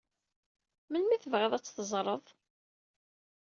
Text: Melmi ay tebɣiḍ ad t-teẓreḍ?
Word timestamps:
Melmi 0.89 1.13
ay 1.13 1.21
tebɣiḍ 1.21 1.53
ad 1.53 1.63
t-teẓreḍ? 1.63 2.25